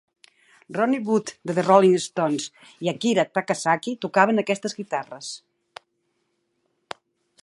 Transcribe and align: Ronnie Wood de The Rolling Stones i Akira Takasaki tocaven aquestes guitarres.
Ronnie 0.77 1.01
Wood 1.09 1.27
de 1.49 1.55
The 1.57 1.65
Rolling 1.67 1.93
Stones 2.05 2.47
i 2.87 2.91
Akira 2.93 3.27
Takasaki 3.39 3.95
tocaven 4.07 4.45
aquestes 4.45 4.77
guitarres. 4.79 5.31